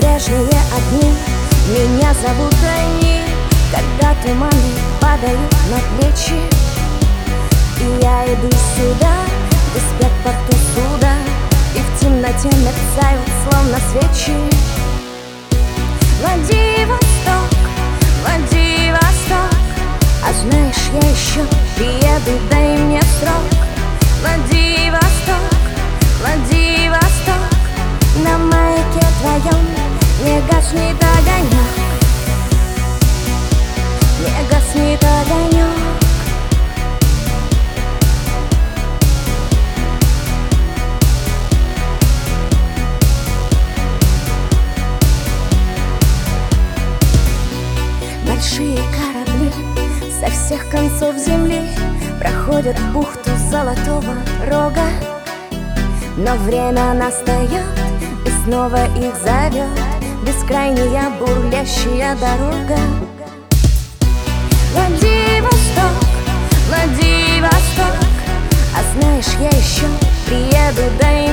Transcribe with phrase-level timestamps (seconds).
[0.00, 1.14] Прибрежные огни.
[1.68, 3.20] Меня зовут они
[3.70, 5.38] Когда туманы падают
[5.70, 6.40] на плечи.
[7.80, 9.14] И я иду сюда
[9.74, 11.12] Где порту суда
[11.74, 14.36] И в темноте мерцают словно свечи.
[16.20, 17.58] Владивосток,
[18.24, 19.54] Владивосток
[20.24, 23.66] А знаешь, я еще приеду, дай мне срок.
[24.22, 24.79] Владивосток,
[48.40, 49.52] Большие корабли.
[50.18, 51.60] Со всех концов земли
[52.18, 54.14] Проходят бухту золотого
[54.48, 54.88] рога.
[56.16, 57.66] Но время настает
[58.24, 59.68] и снова их зовет
[60.26, 62.80] Бескрайняя бурлящая дорога.
[64.72, 65.92] Владивосток,
[66.66, 67.94] Владивосток
[68.74, 69.86] А знаешь, я еще
[70.24, 71.29] приеду, дай мне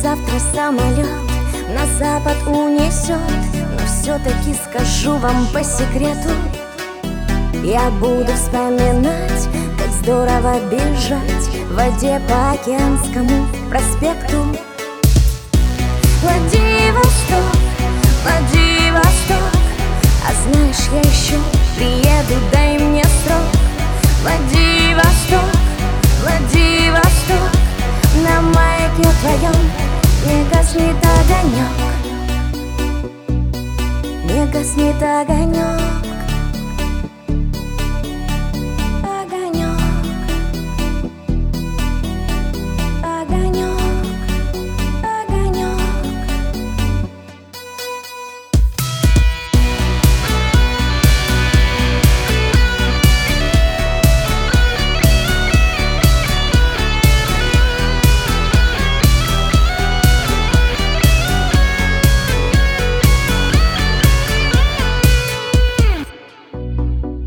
[0.00, 1.08] завтра самолет
[1.68, 3.18] на запад унесет.
[3.72, 6.30] Но все-таки скажу вам по секрету
[7.62, 9.48] Я буду вспоминать,
[9.78, 14.44] как здорово бежать В воде по Океанскому проспекту.
[16.22, 17.56] Владивосток,
[18.22, 19.42] Владивосток
[20.28, 21.38] А знаешь, я еще
[21.76, 23.42] приеду, дай мне срок.
[24.22, 25.50] Владивосток,
[26.22, 27.50] Владивосток
[28.24, 29.81] На маяке твоем
[30.26, 31.76] не гаснет огонек.
[34.24, 35.81] Не гаснет огонек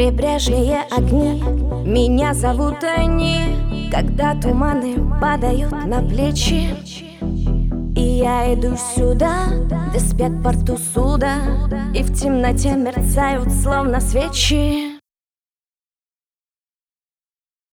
[0.00, 1.42] Прибрежные огни,
[1.84, 6.70] меня зовут они Когда туманы падают на плечи.
[7.94, 9.48] И я иду сюда,
[9.90, 11.34] где спят порту суда
[11.92, 14.89] И в темноте мерцают словно свечи